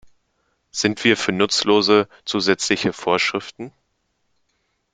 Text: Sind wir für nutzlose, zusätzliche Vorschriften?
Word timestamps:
Sind 0.71 1.03
wir 1.03 1.15
für 1.15 1.31
nutzlose, 1.31 2.07
zusätzliche 2.25 2.91
Vorschriften? 2.91 3.71